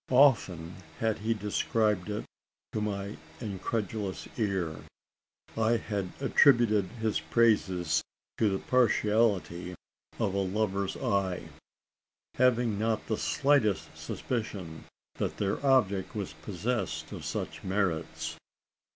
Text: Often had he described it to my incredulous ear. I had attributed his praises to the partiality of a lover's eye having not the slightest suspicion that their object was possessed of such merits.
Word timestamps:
Often 0.09 0.77
had 0.97 1.19
he 1.19 1.35
described 1.35 2.09
it 2.09 2.25
to 2.71 2.81
my 2.81 3.17
incredulous 3.39 4.27
ear. 4.35 4.77
I 5.55 5.77
had 5.77 6.09
attributed 6.19 6.85
his 6.85 7.19
praises 7.19 8.01
to 8.39 8.49
the 8.49 8.57
partiality 8.57 9.75
of 10.17 10.33
a 10.33 10.39
lover's 10.41 10.97
eye 10.97 11.49
having 12.33 12.79
not 12.79 13.05
the 13.05 13.15
slightest 13.17 13.95
suspicion 13.95 14.85
that 15.19 15.37
their 15.37 15.63
object 15.63 16.15
was 16.15 16.33
possessed 16.33 17.11
of 17.11 17.23
such 17.23 17.63
merits. 17.63 18.37